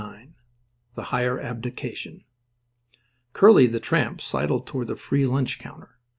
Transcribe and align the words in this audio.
_IX 0.19 0.31
THE 0.95 1.03
HIGHER 1.11 1.37
ABDICATION 1.39 2.23
Curly 3.33 3.67
the 3.67 3.79
tramp 3.79 4.19
sidled 4.19 4.65
toward 4.65 4.87
the 4.87 4.95
free 4.95 5.27
lunch 5.27 5.59
counter. 5.59 5.99